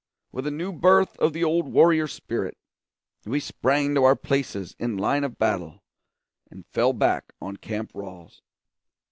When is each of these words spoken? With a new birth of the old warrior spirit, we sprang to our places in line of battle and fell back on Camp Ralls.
With 0.31 0.47
a 0.47 0.49
new 0.49 0.71
birth 0.73 1.15
of 1.19 1.31
the 1.31 1.43
old 1.43 1.71
warrior 1.71 2.07
spirit, 2.07 2.57
we 3.23 3.39
sprang 3.39 3.93
to 3.93 4.03
our 4.03 4.15
places 4.15 4.75
in 4.79 4.97
line 4.97 5.23
of 5.23 5.37
battle 5.37 5.83
and 6.49 6.65
fell 6.65 6.93
back 6.93 7.33
on 7.39 7.57
Camp 7.57 7.91
Ralls. 7.93 8.41